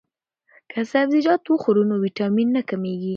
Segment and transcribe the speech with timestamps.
[0.71, 3.09] که سبزیجات وخورو نو ویټامین نه کمیږي.